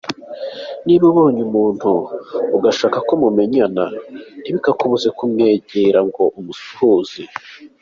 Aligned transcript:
Niba 0.85 1.03
ubonye 1.11 1.41
umuntu 1.47 1.91
ugashaka 2.57 2.97
ko 3.07 3.13
mumenyana, 3.21 3.83
ntibikakubuze 4.41 5.07
kumwegera 5.17 5.99
ngo 6.07 6.23
umusuhuze. 6.39 7.21